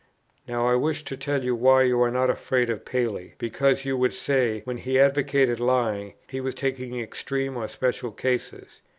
[0.47, 3.95] Now I wish to tell you why you are not afraid of Paley; because, you
[3.97, 8.81] would say, when he advocated lying, he was taking extreme or special cases.